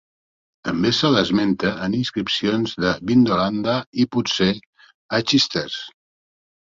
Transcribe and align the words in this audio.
També 0.67 0.91
se 0.99 1.09
l'esmenta 1.15 1.73
en 1.87 1.97
inscripcions 1.97 2.73
de 2.85 2.93
Vindolanda 3.11 3.75
i 4.05 4.07
potser 4.17 4.49
a 5.19 5.21
Chesters. 5.33 5.77